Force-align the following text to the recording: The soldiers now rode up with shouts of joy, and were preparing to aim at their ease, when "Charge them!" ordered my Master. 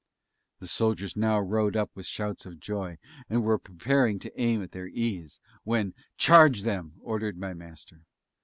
The 0.57 0.67
soldiers 0.67 1.15
now 1.15 1.39
rode 1.39 1.75
up 1.77 1.91
with 1.93 2.07
shouts 2.07 2.47
of 2.47 2.59
joy, 2.59 2.97
and 3.29 3.43
were 3.43 3.59
preparing 3.59 4.17
to 4.21 4.33
aim 4.41 4.63
at 4.63 4.71
their 4.71 4.87
ease, 4.87 5.39
when 5.63 5.93
"Charge 6.17 6.63
them!" 6.63 6.95
ordered 7.01 7.37
my 7.37 7.53
Master. 7.53 8.01